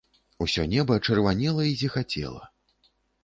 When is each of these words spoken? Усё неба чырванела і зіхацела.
Усё 0.45 0.63
неба 0.71 0.95
чырванела 1.09 1.67
і 1.71 1.77
зіхацела. 1.81 2.43